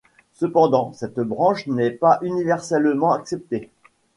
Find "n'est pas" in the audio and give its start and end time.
1.67-2.17